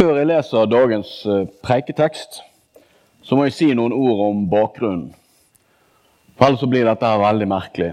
Før 0.00 0.16
jeg 0.16 0.30
leser 0.30 0.62
dagens 0.64 1.26
eh, 1.28 1.42
preiketekst, 1.60 2.38
så 3.20 3.36
må 3.36 3.44
jeg 3.44 3.52
si 3.52 3.66
noen 3.76 3.92
ord 3.92 4.30
om 4.30 4.48
bakgrunnen. 4.48 5.12
For 6.38 6.46
ellers 6.46 6.64
blir 6.72 6.88
dette 6.88 7.04
her 7.04 7.20
veldig 7.20 7.48
merkelig. 7.50 7.90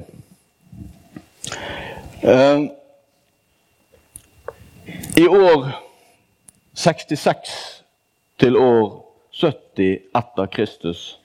Eh, 2.24 2.72
I 5.20 5.28
år 5.28 5.84
66 6.80 7.84
til 8.40 8.56
år 8.56 9.04
70 9.36 10.08
etter 10.22 10.46
Kristus 10.56 11.20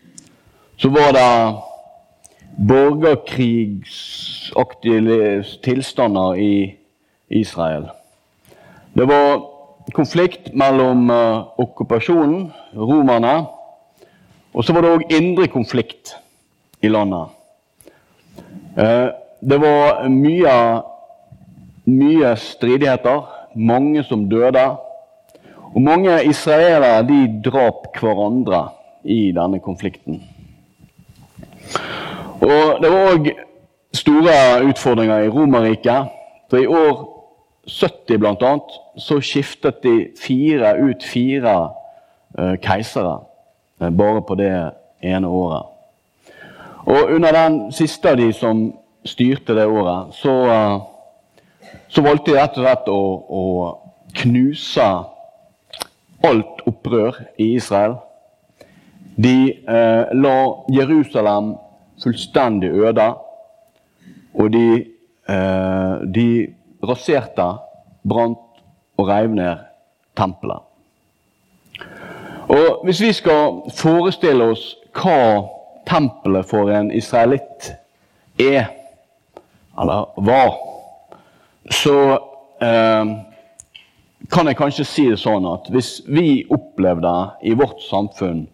så 0.83 0.91
var 0.91 1.15
det 1.15 1.63
borgerkrigsaktige 2.59 5.47
tilstander 5.63 6.35
i 6.43 6.75
Israel. 7.31 7.87
Det 8.99 9.07
var 9.07 9.52
konflikt 9.95 10.53
mellom 10.55 11.11
uh, 11.11 11.59
okkupasjonen, 11.59 12.53
romerne, 12.77 13.35
og 14.53 14.65
så 14.65 14.75
var 14.77 14.85
det 14.85 14.93
òg 14.95 15.15
indre 15.17 15.49
konflikt 15.51 16.15
i 16.83 16.91
landet. 16.93 17.33
Uh, 18.79 19.11
det 19.43 19.59
var 19.61 20.07
mye, 20.09 20.55
mye 21.91 22.35
stridigheter, 22.39 23.25
mange 23.55 24.05
som 24.07 24.29
døde. 24.31 24.65
Og 25.73 25.81
mange 25.83 26.19
israelere 26.29 27.01
de 27.09 27.41
drap 27.45 27.89
hverandre 27.97 28.67
i 29.05 29.33
denne 29.33 29.59
konflikten. 29.61 30.21
Og 32.43 32.83
Det 32.83 32.91
var 32.91 33.15
òg 33.15 33.31
store 33.95 34.35
utfordringer 34.69 35.25
i 35.25 35.29
Romerriket. 35.29 36.13
Så 36.51 36.57
i 36.57 36.67
år 36.67 37.22
70 37.69 38.19
bl.a. 38.19 38.59
så 38.99 39.21
skiftet 39.21 39.83
de 39.83 40.09
fire 40.19 40.75
ut 40.83 41.05
fire 41.05 41.55
eh, 42.39 42.55
keisere 42.63 43.19
eh, 43.81 43.91
bare 43.91 44.23
på 44.27 44.35
det 44.35 44.53
ene 45.03 45.29
året. 45.29 45.69
Og 46.87 47.13
under 47.15 47.33
den 47.33 47.73
siste 47.73 48.11
av 48.11 48.17
de 48.19 48.33
som 48.35 48.73
styrte 49.07 49.55
det 49.55 49.67
året, 49.67 50.15
så, 50.15 50.35
eh, 50.51 50.81
så 51.89 52.03
valgte 52.03 52.33
de 52.33 52.39
rett 52.41 52.59
og 52.59 52.67
slett 52.67 52.89
å, 52.91 53.03
å 53.29 53.45
knuse 54.23 54.89
alt 56.27 56.65
opprør 56.67 57.23
i 57.39 57.55
Israel. 57.57 57.97
De 59.23 59.53
la 59.67 60.37
Jerusalem 60.73 61.53
fullstendig 62.03 62.71
øde, 62.71 63.09
og 64.35 64.53
de, 64.55 64.67
de 66.15 66.29
raserte, 66.83 67.47
brant 68.03 68.63
og 68.99 69.09
reiv 69.09 69.35
ned 69.35 69.57
tempelet. 70.17 70.61
Og 72.49 72.85
Hvis 72.85 73.01
vi 73.01 73.13
skal 73.13 73.63
forestille 73.77 74.45
oss 74.53 74.75
hva 74.93 75.47
tempelet 75.89 76.47
for 76.47 76.71
en 76.71 76.91
israelitt 76.93 77.73
er, 78.41 78.67
eller 79.79 80.11
var, 80.17 80.57
så 81.71 81.97
eh, 82.63 83.13
kan 84.33 84.47
jeg 84.47 84.59
kanskje 84.59 84.85
si 84.87 85.05
det 85.11 85.21
sånn 85.21 85.47
at 85.49 85.71
hvis 85.73 86.01
vi 86.07 86.43
opplevde 86.53 87.13
i 87.43 87.55
vårt 87.59 87.81
samfunn 87.87 88.45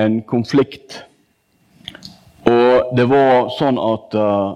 en 0.00 0.20
konflikt, 0.28 1.02
og 2.46 2.94
det 2.96 3.06
var 3.10 3.48
sånn 3.56 3.78
at 3.80 4.14
uh, 4.14 4.54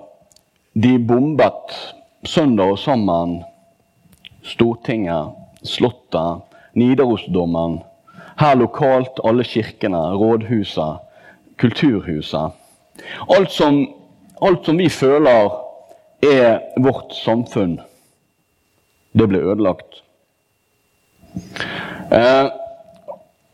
de 0.79 0.93
bombet 1.03 1.75
søndag 2.25 2.75
og 2.75 2.79
sammen 2.79 3.45
Stortinget, 4.43 5.33
Slottet, 5.65 6.43
Nidarosdomen. 6.75 7.81
Her 8.41 8.55
lokalt 8.55 9.21
alle 9.25 9.45
kirkene, 9.45 9.99
rådhuset, 10.17 10.97
kulturhuset. 11.59 12.51
Alt 13.29 13.53
som, 13.53 13.89
alt 14.43 14.65
som 14.65 14.79
vi 14.79 14.89
føler 14.89 15.51
er 16.23 16.61
vårt 16.81 17.13
samfunn, 17.15 17.81
det 19.13 19.29
ble 19.29 19.41
ødelagt. 19.41 20.03
Eh, 22.13 22.49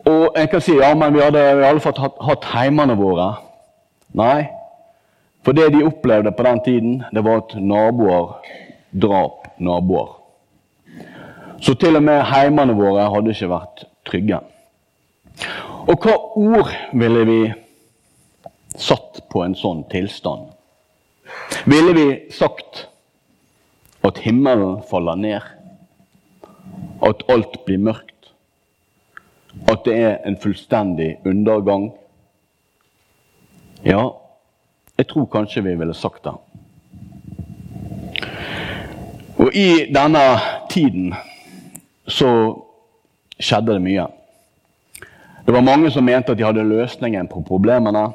og 0.06 0.38
en 0.38 0.48
kan 0.48 0.62
si 0.62 0.76
ja, 0.78 0.94
men 0.94 1.14
vi 1.14 1.22
hadde 1.22 1.42
i 1.42 1.66
alle 1.66 1.82
fall 1.82 1.98
hatt, 1.98 2.20
hatt 2.22 2.46
heimene 2.54 2.94
våre. 2.98 3.32
Nei, 4.16 4.46
for 5.42 5.56
det 5.56 5.72
de 5.74 5.84
opplevde 5.86 6.32
på 6.32 6.46
den 6.46 6.62
tiden, 6.64 6.94
det 7.14 7.24
var 7.24 7.42
at 7.42 7.56
naboer 7.58 8.38
drap 9.02 9.46
naboer. 9.58 10.16
Så 11.60 11.74
til 11.80 11.96
og 11.96 12.04
med 12.04 12.22
heimene 12.28 12.76
våre 12.76 13.08
hadde 13.12 13.32
ikke 13.32 13.50
vært 13.50 13.86
trygge. 14.06 14.40
Og 15.86 16.02
hva 16.02 16.16
ord 16.36 16.72
ville 16.96 17.24
vi 17.28 17.40
satt 18.76 19.22
på 19.32 19.44
en 19.44 19.56
sånn 19.58 19.84
tilstand? 19.92 20.50
Ville 21.66 21.94
vi 21.96 22.06
sagt 22.34 22.86
at 24.06 24.20
himmelen 24.24 24.82
faller 24.90 25.18
ned? 25.18 25.52
At 27.04 27.24
alt 27.32 27.58
blir 27.66 27.82
mørkt? 27.82 28.30
At 29.70 29.86
det 29.86 29.96
er 29.96 30.18
en 30.28 30.36
fullstendig 30.40 31.16
undergang? 31.26 31.90
Ja, 33.86 34.10
jeg 34.96 35.08
tror 35.10 35.28
kanskje 35.32 35.64
vi 35.66 35.74
ville 35.78 35.94
sagt 35.94 36.24
det. 36.24 36.34
Og 39.46 39.54
i 39.54 39.86
denne 39.94 40.20
tiden 40.70 41.12
så 42.08 42.30
skjedde 43.38 43.76
det 43.76 43.82
mye. 43.84 44.06
Det 45.46 45.54
var 45.54 45.62
mange 45.62 45.90
som 45.94 46.02
mente 46.04 46.34
at 46.34 46.40
de 46.40 46.42
hadde 46.42 46.64
løsningen 46.66 47.28
på 47.30 47.44
problemene. 47.46 48.08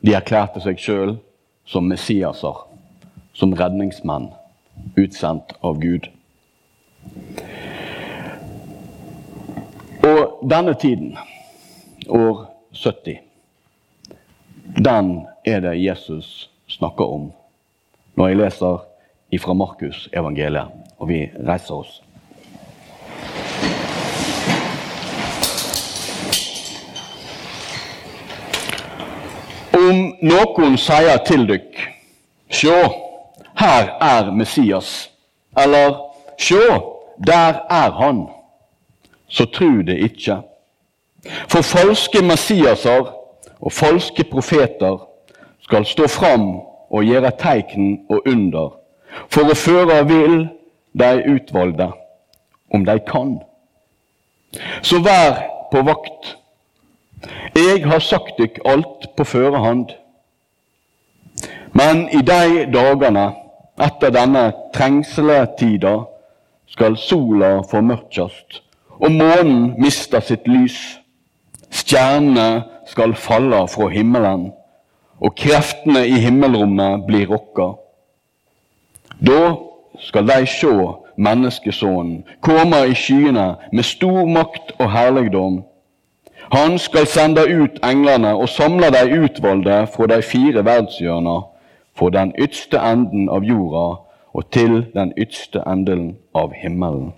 De 0.00 0.14
erklærte 0.16 0.62
seg 0.64 0.80
sjøl 0.80 1.18
som 1.68 1.92
Messiaser, 1.92 2.56
som 3.36 3.52
redningsmenn 3.52 4.30
utsendt 4.96 5.52
av 5.60 5.76
Gud. 5.82 6.08
Og 10.00 10.40
denne 10.48 10.72
tiden, 10.72 11.18
år 12.08 12.46
70, 12.72 13.20
den 14.88 15.18
er 15.44 15.60
det 15.68 15.82
Jesus 15.82 16.48
snakker 16.68 17.04
om 17.04 17.34
når 18.16 18.32
jeg 18.32 18.40
leser 18.40 18.86
ifra 19.30 19.54
Markus 19.54 20.08
evangeliet, 20.12 20.68
og 20.98 21.08
vi 21.08 21.24
reiser 21.46 21.74
oss. 21.74 22.00
Om 29.80 30.00
noen 30.22 30.76
sier 30.78 31.22
til 31.26 31.46
dykk, 31.48 31.78
sjå, 32.52 32.76
her 33.60 33.94
er 34.02 34.32
Messias, 34.34 35.10
eller 35.58 35.96
sjå, 36.40 36.64
der 37.26 37.62
er 37.70 37.94
han, 38.00 38.26
så 39.28 39.46
tru 39.46 39.82
det 39.86 39.98
ikke. 40.10 40.40
For 41.48 41.62
falske 41.62 42.22
Messiaser 42.24 43.12
og 43.60 43.72
falske 43.72 44.24
profeter 44.24 44.98
skal 45.62 45.86
stå 45.86 46.08
fram 46.08 46.46
og 46.90 47.04
gjøre 47.06 47.30
teikn 47.38 47.90
og 48.10 48.26
under, 48.26 48.79
for 49.30 49.50
å 49.50 49.56
føre 49.58 50.02
vil 50.08 50.36
de 50.92 51.10
utvalgte, 51.34 51.90
om 52.74 52.84
de 52.86 52.98
kan. 53.06 53.38
Så 54.82 55.00
vær 55.04 55.42
på 55.70 55.82
vakt. 55.86 56.36
Jeg 57.54 57.84
har 57.86 58.00
sagt 58.02 58.38
dykk 58.38 58.62
alt 58.66 59.10
på 59.16 59.24
førehånd. 59.24 59.92
Men 61.76 62.08
i 62.10 62.22
de 62.26 62.66
dagene 62.72 63.28
etter 63.80 64.12
denne 64.14 64.50
trengseletida 64.74 65.94
skal 66.70 66.96
sola 67.00 67.60
formørkjast, 67.70 68.60
og 69.00 69.12
månen 69.14 69.74
miste 69.80 70.20
sitt 70.24 70.48
lys. 70.50 70.78
Stjernene 71.70 72.64
skal 72.90 73.14
falle 73.14 73.62
fra 73.70 73.88
himmelen, 73.92 74.50
og 75.20 75.36
kreftene 75.38 76.02
i 76.08 76.18
himmelrommet 76.24 77.06
blir 77.06 77.30
rokka. 77.30 77.72
Da 79.26 79.54
skal 79.98 80.28
de 80.28 80.46
se 80.46 80.72
menneskesonen 81.16 82.24
komme 82.40 82.86
i 82.88 82.94
skyene 82.94 83.54
med 83.72 83.84
stor 83.84 84.26
makt 84.26 84.72
og 84.78 84.92
herligdom. 84.92 85.62
Han 86.52 86.78
skal 86.78 87.06
sende 87.06 87.44
ut 87.62 87.78
englene 87.84 88.34
og 88.34 88.48
samle 88.48 88.90
de 88.90 89.20
utvalgte 89.22 89.86
fra 89.94 90.06
de 90.06 90.22
fire 90.22 90.64
verdshjørner, 90.64 91.42
fra 91.94 92.10
den 92.10 92.32
ytste 92.38 92.78
enden 92.78 93.28
av 93.28 93.44
jorda 93.44 93.86
og 94.32 94.50
til 94.50 94.86
den 94.94 95.12
ytste 95.18 95.62
enden 95.66 96.16
av 96.34 96.54
himmelen. 96.56 97.12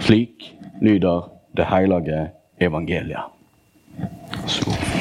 Slik 0.00 0.54
lyder 0.80 1.30
det 1.56 1.66
hellige 1.66 2.28
evangeliet. 2.60 3.26
Så. 4.46 4.97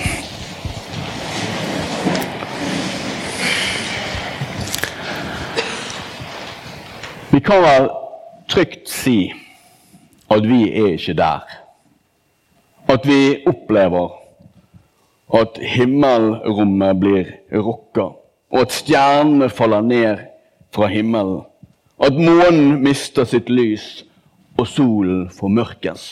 Vi 7.37 7.41
kan 7.41 7.61
vel 7.61 7.83
trygt 8.49 8.87
si 8.89 9.27
at 10.33 10.45
vi 10.49 10.71
er 10.73 10.95
ikke 10.95 11.13
der. 11.13 11.43
At 12.89 13.03
vi 13.05 13.43
opplever 13.45 14.15
at 15.37 15.59
himmelrommet 15.61 16.97
blir 16.99 17.29
rokka, 17.53 18.07
og 18.49 18.57
at 18.61 18.73
stjernene 18.73 19.51
faller 19.53 19.85
ned 19.85 20.23
fra 20.73 20.89
himmelen. 20.89 21.43
At 22.01 22.17
månen 22.17 22.81
mister 22.81 23.29
sitt 23.29 23.53
lys, 23.53 23.85
og 24.57 24.65
solen 24.67 25.29
formørkes. 25.29 26.07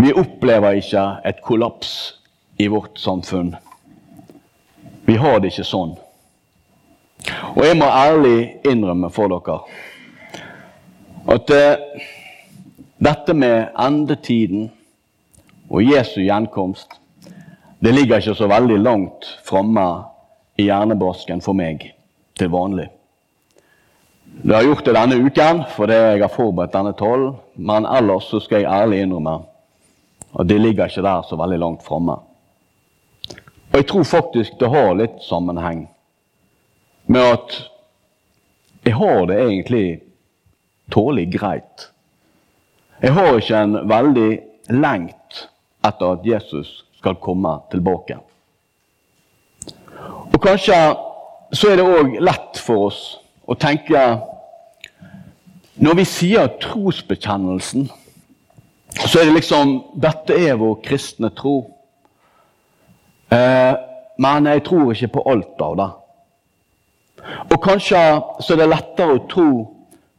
Vi 0.00 0.14
opplever 0.24 0.80
ikke 0.80 1.04
et 1.28 1.44
kollaps 1.44 1.92
i 2.56 2.72
vårt 2.72 2.96
samfunn. 2.96 3.52
Vi 5.04 5.20
har 5.20 5.36
det 5.44 5.52
ikke 5.52 5.68
sånn. 5.68 5.98
Og 7.56 7.64
jeg 7.64 7.76
må 7.78 7.86
ærlig 7.88 8.38
innrømme 8.64 9.10
for 9.10 9.32
dere 9.32 9.60
at 11.34 11.50
eh, 11.50 12.02
dette 13.00 13.34
med 13.34 13.70
endetiden 13.80 14.66
og 15.70 15.80
Jesu 15.84 16.20
gjenkomst 16.20 16.98
det 17.84 17.94
ligger 17.94 18.20
ikke 18.20 18.34
så 18.36 18.48
veldig 18.48 18.76
langt 18.80 19.26
framme 19.44 19.86
i 20.56 20.68
hjernebasken 20.68 21.42
for 21.44 21.56
meg 21.56 21.82
til 22.38 22.48
vanlig. 22.52 22.86
Det 24.24 24.54
har 24.54 24.64
gjort 24.64 24.86
det 24.86 24.94
denne 24.96 25.18
uken 25.20 25.64
fordi 25.74 25.98
jeg 25.98 26.22
har 26.22 26.32
forberedt 26.32 26.72
denne 26.72 26.94
talen, 26.96 27.34
men 27.56 27.86
ellers 27.86 28.30
så 28.30 28.40
skal 28.40 28.62
jeg 28.62 28.72
ærlig 28.72 29.02
innrømme 29.04 29.36
at 30.34 30.48
det 30.48 30.60
ligger 30.60 30.88
ikke 30.90 31.04
der 31.06 31.26
så 31.28 31.36
veldig 31.38 31.58
langt 31.58 31.84
framme. 31.84 32.16
Og 33.72 33.76
jeg 33.80 33.86
tror 33.86 34.04
faktisk 34.04 34.56
det 34.60 34.70
har 34.70 34.94
litt 34.98 35.20
sammenheng 35.28 35.86
med 37.06 37.20
at 37.20 37.56
jeg 38.84 38.94
har 38.94 39.26
det 39.26 39.40
egentlig 39.40 40.00
tålelig 40.92 41.32
greit. 41.38 41.88
Jeg 43.02 43.12
har 43.12 43.36
ikke 43.36 43.62
en 43.64 43.76
veldig 43.88 44.30
lengt 44.70 45.48
etter 45.84 46.14
at 46.14 46.26
Jesus 46.26 46.84
skal 46.98 47.16
komme 47.20 47.58
tilbake. 47.72 48.16
Og 50.32 50.40
Kanskje 50.42 50.76
så 51.54 51.70
er 51.70 51.78
det 51.78 51.86
òg 51.86 52.16
lett 52.24 52.60
for 52.60 52.88
oss 52.88 53.02
å 53.46 53.54
tenke 53.54 54.00
Når 55.74 55.96
vi 55.98 56.04
sier 56.06 56.52
trosbekjennelsen, 56.62 57.88
så 58.94 59.20
er 59.20 59.26
det 59.26 59.34
liksom 59.34 59.72
Dette 59.98 60.36
er 60.38 60.54
vår 60.60 60.76
kristne 60.84 61.32
tro. 61.34 61.56
Eh, 63.34 63.74
men 64.22 64.46
jeg 64.46 64.62
tror 64.68 64.92
ikke 64.92 65.16
på 65.16 65.24
alt 65.32 65.64
av 65.66 65.76
det. 65.80 65.88
Og 67.52 67.58
kanskje 67.62 68.00
så 68.40 68.54
er 68.54 68.62
det 68.62 68.68
lettere 68.70 69.16
å 69.16 69.26
tro 69.30 69.50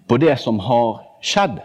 på 0.08 0.18
det 0.22 0.38
som 0.40 0.60
har 0.60 1.02
skjedd. 1.22 1.60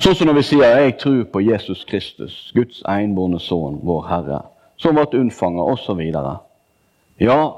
Sånn 0.00 0.14
som 0.14 0.26
når 0.26 0.34
vi 0.40 0.42
sier 0.42 0.64
'Jeg 0.64 0.98
tror 0.98 1.24
på 1.24 1.40
Jesus 1.40 1.84
Kristus, 1.84 2.52
Guds 2.54 2.82
enbårne 2.88 3.40
sønn, 3.40 3.80
vår 3.82 4.06
Herre', 4.08 4.42
som 4.76 4.94
ble 4.94 5.06
unnfanget, 5.14 5.62
osv. 5.62 6.00
Ja, 7.20 7.52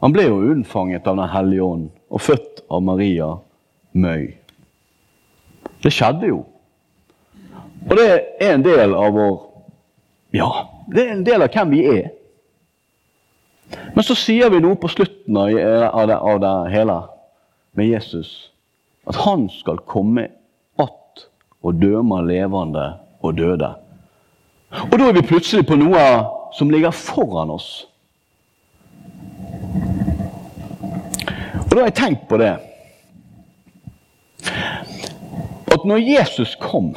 han 0.00 0.12
ble 0.12 0.26
jo 0.26 0.40
unnfanget 0.52 1.06
av 1.06 1.16
Den 1.16 1.28
hellige 1.28 1.62
ånd 1.62 1.90
og 2.10 2.20
født 2.20 2.64
av 2.70 2.82
Maria 2.82 3.30
Møy. 3.92 4.34
Det 5.82 5.92
skjedde 5.92 6.28
jo. 6.28 6.44
Og 7.90 7.96
det 7.96 8.08
er 8.40 8.54
en 8.54 8.64
del 8.64 8.94
av 8.94 9.12
vår 9.12 9.40
Ja, 10.34 10.50
det 10.90 11.06
er 11.06 11.12
en 11.12 11.24
del 11.24 11.42
av 11.42 11.48
hvem 11.54 11.70
vi 11.70 11.84
er. 11.86 12.10
Men 13.94 14.06
så 14.06 14.16
sier 14.18 14.50
vi 14.50 14.62
noe 14.62 14.78
på 14.80 14.90
slutten 14.90 15.36
av 15.38 15.50
det, 16.08 16.16
av 16.18 16.40
det 16.42 16.54
hele 16.74 16.98
med 17.78 17.90
Jesus. 17.90 18.50
At 19.04 19.18
han 19.26 19.48
skal 19.52 19.82
komme 19.84 20.30
og 21.64 21.74
dømme 21.80 22.20
levende 22.28 22.92
og 23.24 23.38
døde. 23.38 23.70
Og 24.92 24.98
da 24.98 25.08
er 25.08 25.16
vi 25.16 25.24
plutselig 25.24 25.66
på 25.66 25.78
noe 25.80 26.02
som 26.54 26.70
ligger 26.70 26.92
foran 26.94 27.52
oss. 27.54 27.86
Og 31.64 31.70
da 31.72 31.80
har 31.80 31.88
jeg 31.88 31.98
tenkt 31.98 32.28
på 32.28 32.38
det 32.38 32.52
At 35.74 35.86
når 35.88 36.04
Jesus 36.04 36.52
kom, 36.60 36.92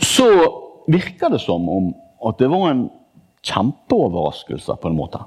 så 0.00 0.28
virka 0.88 1.28
det 1.28 1.40
som 1.42 1.68
om 1.68 1.90
at 2.24 2.38
det 2.38 2.48
var 2.48 2.70
en 2.70 2.86
kjempeoverraskelse, 3.46 4.76
på 4.80 4.88
en 4.88 4.98
måte. 4.98 5.22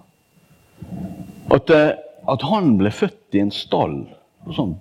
At, 1.51 1.69
eh, 1.69 1.91
at 2.27 2.45
han 2.49 2.75
ble 2.79 2.91
født 2.91 3.37
i 3.37 3.43
en 3.43 3.53
stall. 3.53 4.03
Sånn, 4.55 4.75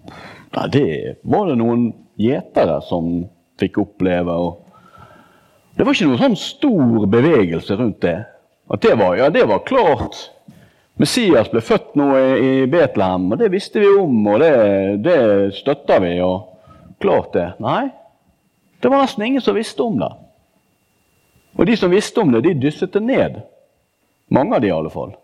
nei, 0.57 0.67
det 0.73 0.89
var 1.23 1.49
det 1.49 1.59
noen 1.61 1.89
gjetere 2.21 2.81
som 2.85 3.25
fikk 3.61 3.81
oppleve. 3.83 4.37
Det 5.75 5.87
var 5.87 5.97
ikke 5.97 6.11
noen 6.11 6.23
sånn 6.23 6.39
stor 6.39 7.09
bevegelse 7.11 7.79
rundt 7.81 8.01
det. 8.05 8.19
At 8.71 8.85
det 8.85 8.95
var, 9.01 9.17
ja, 9.19 9.29
det 9.33 9.45
var 9.49 9.65
klart. 9.67 10.29
Messias 11.01 11.51
ble 11.51 11.61
født 11.65 11.97
nå 11.99 12.07
i 12.39 12.51
Betlehem, 12.71 13.27
og 13.35 13.41
det 13.41 13.51
visste 13.51 13.83
vi 13.83 13.91
om, 13.99 14.21
og 14.31 14.39
det, 14.45 14.53
det 15.03 15.19
støtta 15.59 15.99
vi. 16.05 16.17
og 16.23 16.51
Klart 17.03 17.35
det. 17.35 17.49
Nei, 17.61 17.91
det 18.81 18.89
var 18.89 19.03
nesten 19.03 19.27
ingen 19.27 19.43
som 19.45 19.57
visste 19.59 19.83
om 19.85 19.99
det. 20.01 20.09
Og 21.55 21.67
de 21.67 21.77
som 21.77 21.91
visste 21.91 22.21
om 22.21 22.33
det, 22.33 22.45
de 22.45 22.55
dysset 22.55 22.93
det 22.93 23.03
ned. 23.03 23.43
Mange 24.29 24.57
av 24.57 24.61
de 24.61 24.69
i 24.69 24.75
alle 24.75 24.91
fall. 24.91 25.15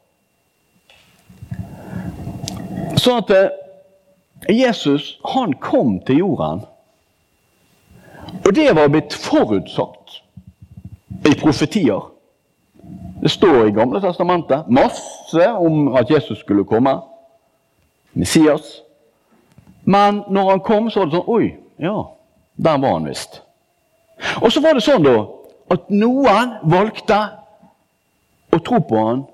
Så 2.97 3.17
at 3.17 3.31
eh, 3.35 3.49
Jesus 4.51 5.17
han 5.25 5.53
kom 5.63 5.99
til 6.07 6.23
jorden 6.25 6.67
og 8.47 8.55
det 8.55 8.77
var 8.77 8.89
blitt 8.89 9.15
forutsagt 9.15 10.23
i 11.29 11.35
profetier. 11.41 12.01
Det 13.23 13.31
står 13.31 13.67
i 13.69 13.75
Gamle 13.77 14.01
testamentet 14.01 14.69
masse 14.69 15.49
om 15.53 15.95
at 15.97 16.11
Jesus 16.11 16.39
skulle 16.39 16.65
komme. 16.65 16.97
Messias. 18.13 18.81
Men 19.85 20.23
når 20.29 20.51
han 20.51 20.61
kom, 20.61 20.91
så 20.91 21.01
var 21.01 21.11
det 21.11 21.19
sånn 21.19 21.35
Oi, 21.35 21.51
ja, 21.79 21.97
der 22.57 22.81
var 22.81 22.97
han 22.97 23.09
visst. 23.09 23.43
Og 24.41 24.53
så 24.53 24.63
var 24.65 24.77
det 24.77 24.85
sånn 24.85 25.05
da, 25.05 25.15
at 25.71 25.91
noen 25.95 26.57
valgte 26.71 27.19
å 28.51 28.59
tro 28.59 28.81
på 28.83 29.03
han, 29.07 29.25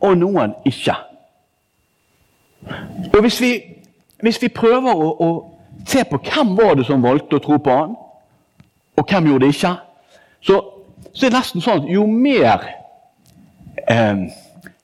og 0.00 0.18
noen 0.18 0.54
ikke. 0.68 0.94
Og 3.10 3.18
hvis 3.24 3.40
vi, 3.42 3.52
hvis 4.22 4.38
vi 4.42 4.52
prøver 4.54 4.94
å, 4.94 5.08
å 5.10 5.30
se 5.88 6.04
på 6.08 6.20
hvem 6.24 6.54
var 6.58 6.76
det 6.78 6.86
som 6.88 7.02
valgte 7.02 7.40
å 7.40 7.44
tro 7.44 7.58
på 7.62 7.74
han, 7.74 7.96
og 8.96 9.08
hvem 9.08 9.30
gjorde 9.30 9.46
det 9.46 9.56
ikke? 9.56 9.74
Så, 10.44 10.60
så 11.12 11.26
er 11.26 11.32
det 11.32 11.38
nesten 11.38 11.64
sånn 11.64 11.82
at 11.82 11.90
jo 11.90 12.06
mer 12.08 12.64
eh, 13.86 14.22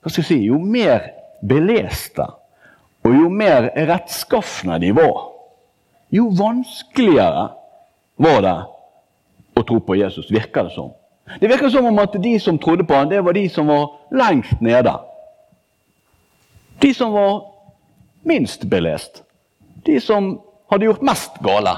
hva 0.00 0.12
skal 0.12 0.22
jeg 0.22 0.28
si, 0.28 0.40
Jo 0.48 0.58
mer 0.62 1.12
beleste 1.46 2.26
og 3.06 3.14
jo 3.14 3.28
mer 3.30 3.68
rettskafne 3.86 4.80
de 4.82 4.90
var, 4.96 5.28
jo 6.10 6.26
vanskeligere 6.34 7.44
var 8.18 8.40
det 8.42 8.56
å 9.56 9.64
tro 9.66 9.78
på 9.84 9.96
Jesus, 10.00 10.30
virker 10.32 10.66
det 10.66 10.75
som. 10.75 10.90
Det 11.40 11.49
virker 11.49 11.68
som 11.68 11.85
om 11.85 11.99
at 11.99 12.14
de 12.23 12.38
som 12.40 12.59
trodde 12.59 12.85
på 12.85 12.95
ham, 12.95 13.09
det 13.09 13.25
var 13.25 13.33
de 13.33 13.49
som 13.49 13.66
var 13.66 13.90
lengst 14.12 14.61
nede. 14.61 14.92
De 16.83 16.95
som 16.95 17.12
var 17.12 17.42
minst 18.23 18.64
belest. 18.64 19.23
De 19.87 20.00
som 20.00 20.40
hadde 20.71 20.85
gjort 20.85 21.02
mest 21.02 21.42
gale. 21.42 21.76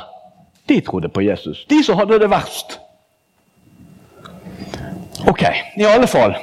De 0.69 0.81
trodde 0.81 1.09
på 1.09 1.21
Jesus. 1.21 1.67
De 1.71 1.83
som 1.85 1.97
hadde 1.97 2.19
det 2.19 2.31
verst. 2.31 2.81
Ok, 5.29 5.43
i 5.77 5.85
alle 5.85 6.07
fall. 6.07 6.37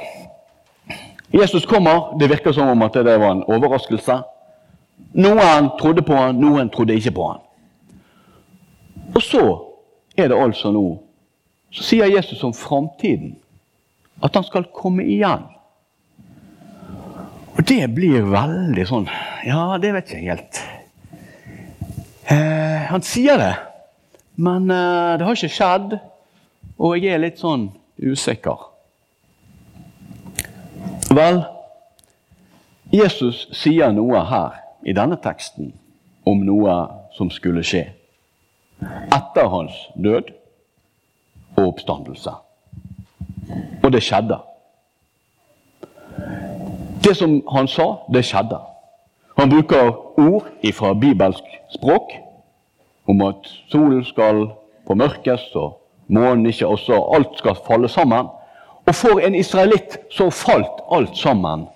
Jesus 1.32 1.66
kommer. 1.66 2.18
Det 2.20 2.30
virker 2.30 2.52
som 2.52 2.68
om 2.68 2.82
at 2.82 2.94
det 2.94 3.18
var 3.20 3.32
en 3.32 3.44
overraskelse. 3.44 4.20
Noen 5.12 5.70
trodde 5.80 6.02
på 6.02 6.14
han, 6.14 6.38
noen 6.40 6.70
trodde 6.70 6.94
ikke 6.94 7.14
på 7.16 7.26
han. 7.30 7.42
Og 9.14 9.22
så 9.22 9.42
er 10.16 10.28
det 10.28 10.38
altså 10.42 10.70
nå 10.72 10.84
Så 11.70 11.84
sier 11.84 12.10
Jesus 12.10 12.42
om 12.46 12.54
framtiden 12.54 13.36
at 14.24 14.34
han 14.34 14.46
skal 14.46 14.68
komme 14.74 15.04
igjen. 15.04 15.44
Og 17.56 17.64
det 17.68 17.82
blir 17.96 18.26
veldig 18.28 18.84
sånn 18.88 19.06
Ja, 19.46 19.76
det 19.80 19.92
vet 19.96 20.12
jeg 20.12 20.28
helt. 20.28 20.60
Eh, 22.28 22.86
han 22.90 23.04
sier 23.06 23.38
det. 23.40 23.54
Men 24.36 24.70
eh, 24.70 25.16
det 25.16 25.24
har 25.24 25.36
ikke 25.36 25.52
skjedd, 25.52 25.98
og 26.76 26.96
jeg 26.98 27.14
er 27.14 27.22
litt 27.22 27.38
sånn 27.40 27.70
usikker. 28.02 28.66
Vel, 31.16 31.40
Jesus 32.92 33.46
sier 33.56 33.94
noe 33.94 34.20
her 34.28 34.58
i 34.84 34.92
denne 34.96 35.16
teksten 35.22 35.70
om 36.28 36.42
noe 36.44 36.74
som 37.16 37.30
skulle 37.32 37.64
skje 37.66 37.86
etter 39.14 39.48
hans 39.48 39.76
død 39.96 40.28
og 41.56 41.66
oppstandelse. 41.66 42.30
Og 43.82 43.92
det 43.92 44.02
skjedde. 44.02 44.38
Det 47.04 47.16
som 47.16 47.42
han 47.52 47.68
sa, 47.68 47.92
det 48.12 48.24
skjedde. 48.24 48.58
Han 49.38 49.50
bruker 49.50 49.92
ord 50.18 50.46
fra 50.74 50.94
bibelsk 50.94 51.44
språk 51.74 52.12
om 53.06 53.22
at 53.22 53.48
solen 53.68 54.04
skal 54.04 54.48
formørkes 54.86 55.54
og 55.54 55.76
månen 56.08 56.46
ikke 56.46 56.66
også 56.66 56.98
Alt 57.14 57.38
skal 57.38 57.58
falle 57.66 57.88
sammen. 57.88 58.26
Og 58.86 58.94
for 58.94 59.18
en 59.18 59.34
israelitt 59.34 59.98
så 60.10 60.30
falt 60.30 60.82
alt 60.92 61.16
sammen 61.18 61.66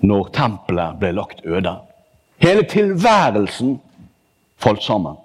når 0.00 0.28
tempelet 0.34 0.98
ble 0.98 1.12
lagt 1.12 1.40
øde. 1.44 1.74
Hele 2.38 2.62
tilværelsen 2.62 3.80
falt 4.56 4.82
sammen. 4.82 5.16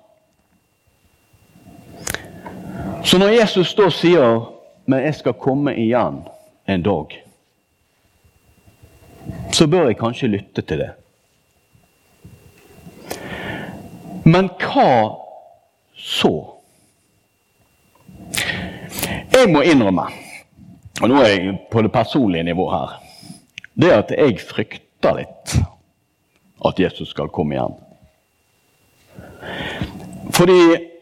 Så 3.03 3.17
når 3.17 3.27
Jesus 3.27 3.73
da 3.75 3.89
sier 3.89 4.49
'men 4.85 5.03
jeg 5.03 5.15
skal 5.15 5.33
komme 5.33 5.75
igjen 5.75 6.27
en 6.67 6.83
dag', 6.83 7.23
så 9.51 9.67
bør 9.67 9.85
jeg 9.85 9.97
kanskje 9.97 10.27
lytte 10.27 10.61
til 10.61 10.77
det. 10.77 10.91
Men 14.25 14.49
hva 14.49 15.15
så? 15.95 16.53
Jeg 19.33 19.49
må 19.49 19.61
innrømme, 19.61 20.05
og 21.01 21.09
nå 21.09 21.15
er 21.21 21.27
jeg 21.27 21.59
på 21.71 21.81
det 21.81 21.91
personlige 21.91 22.43
nivå 22.43 22.69
her, 22.71 23.03
det 23.75 23.91
er 23.91 23.97
at 23.97 24.11
jeg 24.11 24.39
frykter 24.39 25.15
litt 25.17 25.55
at 26.65 26.79
Jesus 26.79 27.09
skal 27.09 27.27
komme 27.27 27.55
igjen. 27.55 27.75
Fordi 30.31 30.92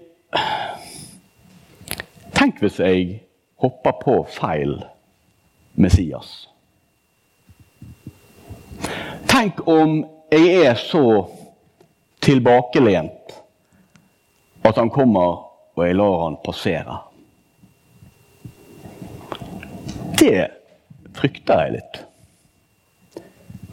Tenk 2.41 2.57
hvis 2.57 2.79
jeg 2.81 3.19
hopper 3.61 3.99
på 4.01 4.13
feil 4.33 4.79
Messias. 5.77 6.47
Tenk 9.29 9.59
om 9.69 9.99
jeg 10.33 10.63
er 10.63 10.79
så 10.81 11.03
tilbakelent 12.25 13.35
at 14.65 14.79
han 14.81 14.89
kommer 14.89 15.35
og 15.77 15.83
jeg 15.85 15.99
lar 15.99 16.17
han 16.23 16.39
passere. 16.41 16.95
Det 20.17 20.49
frykter 21.21 21.61
jeg 21.61 21.75
litt. 21.77 22.01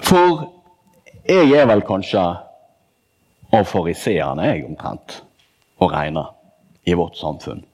For 0.05 0.45
jeg 1.25 1.57
er 1.57 1.73
vel 1.73 1.87
kanskje 1.89 2.27
av 3.49 3.65
fariseerne, 3.73 4.53
jeg 4.53 4.69
omtrent, 4.69 5.23
å 5.81 5.89
regne 5.89 6.29
i 6.85 6.93
vårt 6.93 7.17
samfunn. 7.17 7.65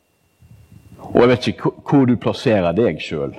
Og 1.14 1.20
jeg 1.20 1.28
vet 1.28 1.46
ikke 1.48 1.70
hvor 1.86 2.06
du 2.10 2.16
plasserer 2.18 2.74
deg 2.74 2.98
sjøl. 3.02 3.36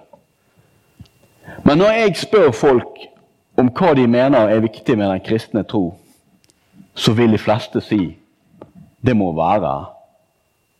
Men 1.65 1.77
når 1.77 1.97
jeg 1.99 2.17
spør 2.23 2.51
folk 2.55 3.01
om 3.59 3.69
hva 3.75 3.93
de 3.95 4.07
mener 4.07 4.49
er 4.51 4.63
viktig 4.63 4.97
med 4.97 5.09
den 5.11 5.23
kristne 5.25 5.63
tro, 5.67 5.97
så 6.95 7.13
vil 7.13 7.35
de 7.35 7.41
fleste 7.41 7.81
si 7.83 8.15
det 9.05 9.15
må 9.17 9.33
være 9.35 9.73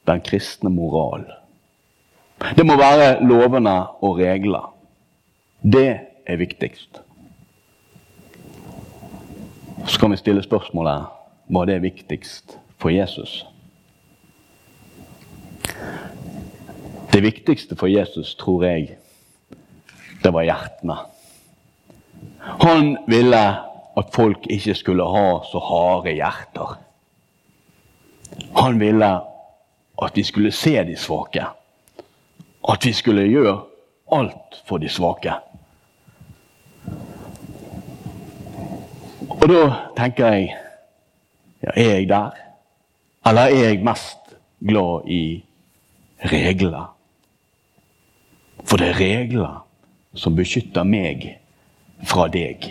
den 0.08 0.22
kristne 0.26 0.70
moral. 0.70 1.26
Det 2.58 2.66
må 2.66 2.78
være 2.80 3.20
lovene 3.26 3.76
og 4.02 4.18
regler. 4.20 4.72
Det 5.64 6.00
er 6.26 6.38
viktigst. 6.38 7.02
Så 9.86 10.00
kan 10.00 10.12
vi 10.12 10.18
stille 10.18 10.44
spørsmålet 10.44 11.06
var 11.50 11.66
det 11.66 11.82
viktigst 11.82 12.58
for 12.78 12.90
Jesus. 12.90 13.46
Det 17.16 17.22
viktigste 17.24 17.76
for 17.80 17.88
Jesus, 17.88 18.36
tror 18.36 18.64
jeg, 18.66 18.98
det 20.24 20.32
var 20.36 20.44
hjertene. 20.44 20.96
Han 22.44 22.98
ville 23.08 23.40
at 23.96 24.10
folk 24.12 24.50
ikke 24.52 24.74
skulle 24.76 25.04
ha 25.08 25.38
så 25.48 25.62
harde 25.64 26.12
hjerter. 26.12 26.74
Han 28.58 28.80
ville 28.80 29.12
at 30.04 30.18
vi 30.20 30.24
skulle 30.28 30.52
se 30.52 30.74
de 30.84 30.98
svake. 31.00 31.46
At 32.68 32.86
vi 32.86 32.92
skulle 32.94 33.24
gjøre 33.32 33.54
alt 34.12 34.60
for 34.68 34.84
de 34.84 34.92
svake. 34.92 35.38
Og 39.30 39.48
da 39.54 39.62
tenker 39.96 40.34
jeg 40.34 40.52
ja, 41.64 41.72
Er 41.76 41.96
jeg 41.96 42.10
der? 42.10 42.36
Eller 43.26 43.42
er 43.42 43.70
jeg 43.70 43.84
mest 43.88 44.36
glad 44.60 45.08
i 45.08 45.46
regler? 46.20 46.95
For 48.66 48.82
det 48.82 48.90
er 48.90 49.00
regler 49.00 49.62
som 50.18 50.36
beskytter 50.36 50.84
meg 50.88 51.28
fra 52.08 52.26
deg. 52.32 52.66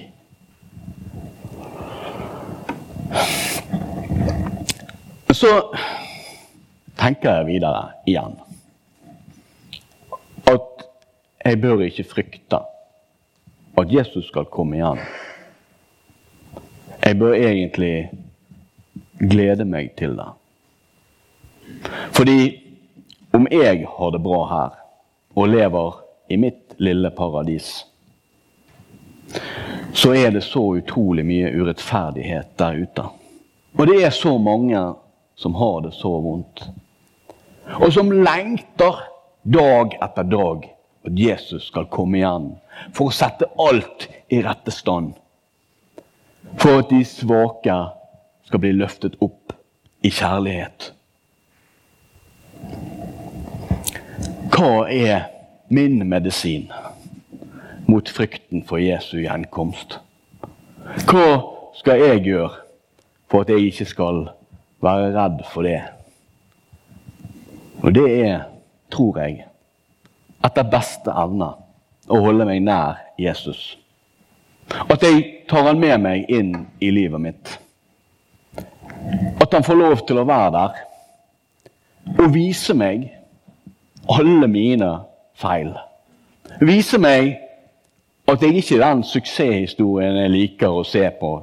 Så 5.35 5.51
tenker 6.99 7.39
jeg 7.39 7.47
videre 7.49 7.89
igjen 8.09 8.37
at 10.51 10.85
jeg 11.45 11.61
bør 11.61 11.85
ikke 11.87 12.07
frykte 12.09 12.61
at 13.79 13.93
Jesus 13.93 14.29
skal 14.31 14.47
komme 14.51 14.79
igjen. 14.79 15.01
Jeg 17.05 17.19
bør 17.19 17.35
egentlig 17.35 18.11
glede 19.19 19.65
meg 19.65 19.93
til 19.99 20.17
det. 20.19 20.31
Fordi 22.17 22.39
om 23.33 23.47
jeg 23.51 23.87
har 23.99 24.11
det 24.15 24.23
bra 24.23 24.41
her 24.53 24.84
og 25.35 25.49
lever 25.51 26.01
i 26.29 26.39
mitt 26.41 26.77
lille 26.79 27.11
paradis, 27.11 27.85
så 29.95 30.15
er 30.15 30.31
det 30.35 30.45
så 30.47 30.63
utrolig 30.79 31.25
mye 31.27 31.51
urettferdighet 31.55 32.55
der 32.59 32.81
ute. 32.85 33.05
Og 33.79 33.87
det 33.91 34.01
er 34.07 34.15
så 34.15 34.37
mange 34.39 34.81
som 35.39 35.55
har 35.59 35.81
det 35.87 35.95
så 35.95 36.11
vondt. 36.23 36.65
Og 37.81 37.93
som 37.95 38.13
lengter 38.13 39.01
dag 39.43 39.97
etter 40.03 40.29
dag 40.31 40.69
at 41.05 41.19
Jesus 41.19 41.69
skal 41.69 41.89
komme 41.93 42.21
igjen 42.21 42.51
for 42.97 43.11
å 43.11 43.15
sette 43.15 43.49
alt 43.61 44.09
i 44.33 44.41
rette 44.45 44.73
stand. 44.75 45.15
For 46.61 46.83
at 46.83 46.93
de 46.93 47.03
svake 47.09 47.79
skal 48.47 48.63
bli 48.63 48.75
løftet 48.77 49.17
opp 49.25 49.55
i 50.05 50.13
kjærlighet. 50.13 50.93
Hva 54.55 54.85
er 54.87 55.25
min 55.67 56.05
medisin 56.07 56.69
mot 57.91 58.09
frykten 58.09 58.61
for 58.69 58.79
Jesu 58.79 59.17
gjenkomst? 59.19 59.97
Hva 61.09 61.25
skal 61.75 61.99
jeg 61.99 62.21
gjøre 62.29 62.53
for 63.27 63.43
at 63.43 63.51
jeg 63.51 63.73
ikke 63.73 63.87
skal 63.91 64.21
være 64.85 65.09
redd 65.17 65.43
for 65.51 65.67
det? 65.67 65.81
Og 67.83 67.97
det 67.99 68.07
er, 68.29 68.45
tror 68.95 69.19
jeg, 69.25 69.43
etter 70.47 70.71
beste 70.71 71.11
evne 71.25 71.51
å 72.07 72.23
holde 72.23 72.47
meg 72.47 72.63
nær 72.63 73.03
Jesus. 73.19 73.75
At 74.87 75.03
jeg 75.03 75.49
tar 75.51 75.67
han 75.67 75.83
med 75.83 75.99
meg 76.07 76.31
inn 76.31 76.55
i 76.79 76.95
livet 76.95 77.27
mitt. 77.27 77.59
At 79.43 79.51
han 79.51 79.67
får 79.67 79.83
lov 79.83 80.07
til 80.07 80.23
å 80.23 80.29
være 80.31 80.55
der 80.61 80.83
og 82.21 82.35
vise 82.37 82.79
meg 82.79 83.09
alle 84.09 84.49
mine 84.49 84.91
feil. 85.35 85.75
Vise 86.61 86.99
meg 86.99 87.39
at 88.29 88.43
jeg 88.43 88.57
ikke 88.57 88.79
er 88.79 88.87
den 88.87 89.05
suksesshistorien 89.05 90.17
jeg 90.17 90.33
liker 90.33 90.73
å 90.73 90.85
se 90.87 91.05
på 91.21 91.35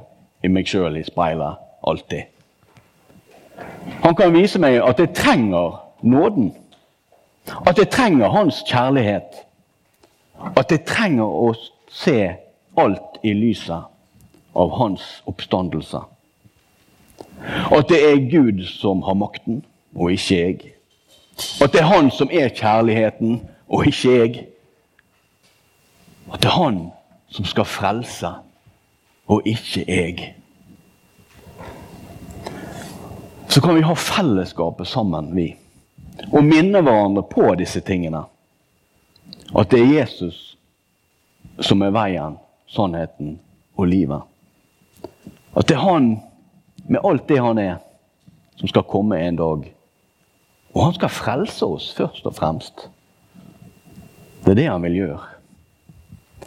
i 0.42 0.50
meg 0.50 0.66
sjøl 0.70 0.98
i 0.98 1.04
speilet 1.06 1.60
alltid. 1.86 2.28
Han 4.02 4.14
kan 4.18 4.34
vise 4.34 4.58
meg 4.62 4.80
at 4.82 4.98
jeg 4.98 5.14
trenger 5.14 5.78
nåden. 6.02 6.52
At 7.66 7.78
jeg 7.78 7.90
trenger 7.90 8.28
hans 8.28 8.62
kjærlighet. 8.66 9.42
At 10.56 10.70
jeg 10.70 10.84
trenger 10.86 11.26
å 11.26 11.52
se 11.90 12.18
alt 12.78 13.22
i 13.22 13.34
lyset 13.36 13.90
av 14.58 14.74
hans 14.78 15.22
oppstandelse. 15.30 16.02
At 17.42 17.88
det 17.90 18.00
er 18.06 18.26
Gud 18.30 18.64
som 18.66 19.02
har 19.02 19.18
makten, 19.18 19.62
og 19.94 20.12
ikke 20.14 20.38
jeg. 20.38 20.72
At 21.62 21.72
det 21.72 21.80
er 21.80 21.88
han 21.88 22.10
som 22.10 22.30
er 22.32 22.48
kjærligheten, 22.48 23.40
og 23.68 23.86
ikke 23.86 24.12
jeg. 24.16 24.46
At 26.32 26.42
det 26.42 26.48
er 26.50 26.58
han 26.58 26.80
som 27.32 27.44
skal 27.44 27.64
frelse, 27.64 28.28
og 29.26 29.42
ikke 29.48 29.84
jeg. 29.88 30.34
Så 33.48 33.60
kan 33.60 33.76
vi 33.76 33.84
ha 33.84 33.94
fellesskapet 33.94 34.86
sammen, 34.86 35.36
vi. 35.36 35.54
Og 36.32 36.44
minne 36.44 36.80
hverandre 36.80 37.22
på 37.22 37.54
disse 37.58 37.80
tingene. 37.80 38.24
At 39.58 39.70
det 39.70 39.80
er 39.80 39.94
Jesus 40.00 40.56
som 41.60 41.82
er 41.82 41.92
veien, 41.92 42.38
sannheten 42.68 43.38
og 43.76 43.88
livet. 43.88 44.22
At 45.56 45.68
det 45.68 45.76
er 45.76 45.84
han, 45.84 46.14
med 46.88 47.04
alt 47.04 47.28
det 47.28 47.40
han 47.40 47.58
er, 47.58 47.76
som 48.56 48.68
skal 48.68 48.88
komme 48.88 49.20
en 49.20 49.36
dag 49.36 49.68
og 50.72 50.84
han 50.84 50.94
skal 50.96 51.12
frelse 51.12 51.66
oss 51.66 51.90
først 51.96 52.26
og 52.28 52.36
fremst. 52.36 52.88
Det 54.44 54.54
er 54.54 54.58
det 54.58 54.68
han 54.70 54.82
vil 54.86 54.96
gjøre. 54.96 55.26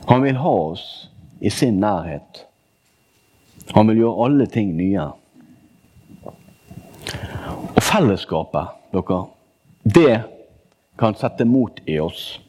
Han 0.09 0.25
vil 0.25 0.39
ha 0.41 0.55
oss 0.71 0.85
i 1.39 1.49
sin 1.49 1.79
nærhet. 1.79 2.45
Han 3.73 3.87
vil 3.89 4.03
gjøre 4.03 4.25
alle 4.25 4.47
ting 4.51 4.73
nye. 4.77 5.07
Og 7.75 7.81
fellesskapet, 7.81 8.73
dere, 8.93 9.21
det 9.83 10.15
kan 10.99 11.17
sette 11.17 11.45
mot 11.45 11.79
i 11.85 11.97
oss. 11.99 12.39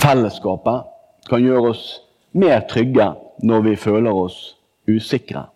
Fellesskapet 0.00 0.90
kan 1.28 1.42
gjøre 1.44 1.72
oss 1.74 1.84
mer 2.32 2.64
trygge 2.70 3.12
når 3.44 3.66
vi 3.68 3.76
føler 3.76 4.24
oss 4.24 4.54
usikre. 4.88 5.46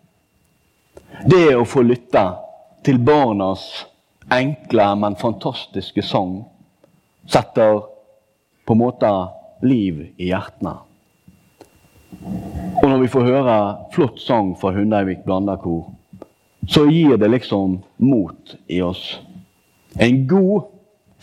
Det 1.25 1.55
å 1.55 1.65
få 1.67 1.83
lytte 1.83 2.23
til 2.85 2.99
barnas 3.03 3.65
enkle, 4.31 4.95
men 4.95 5.15
fantastiske 5.15 6.03
sang 6.05 6.43
setter 7.29 7.81
på 8.65 8.75
en 8.75 8.81
måte 8.81 9.09
liv 9.65 10.05
i 10.17 10.29
hjertene. 10.29 10.75
Og 12.79 12.85
når 12.87 13.01
vi 13.03 13.11
får 13.11 13.27
høre 13.27 13.57
flott 13.93 14.21
sang 14.21 14.53
fra 14.57 14.71
Hundeivik 14.73 15.25
Blandakor, 15.25 15.91
så 16.69 16.85
gir 16.89 17.17
det 17.17 17.29
liksom 17.31 17.79
mot 17.97 18.55
i 18.67 18.81
oss. 18.81 19.19
En 19.99 20.25
god 20.27 20.69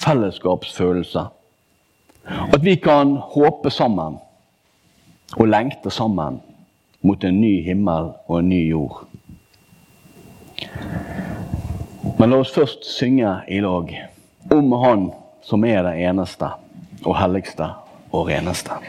fellesskapsfølelse. 0.03 1.27
At 2.27 2.65
vi 2.65 2.75
kan 2.83 3.17
håpe 3.23 3.71
sammen 3.71 4.19
og 5.37 5.49
lengte 5.49 5.91
sammen 5.91 6.41
mot 7.07 7.25
en 7.25 7.41
ny 7.41 7.61
himmel 7.63 8.13
og 8.27 8.41
en 8.41 8.51
ny 8.51 8.63
jord. 8.71 9.05
Men 12.27 12.33
la 12.35 12.41
oss 12.43 12.51
først 12.51 12.83
synge 12.91 13.33
i 13.47 13.61
lag 13.63 13.93
om 14.51 14.73
Han 14.83 15.03
som 15.47 15.63
er 15.63 15.85
det 15.87 15.93
eneste 16.09 16.49
og 17.05 17.15
helligste 17.21 17.69
og 18.11 18.25
reneste. 18.27 18.81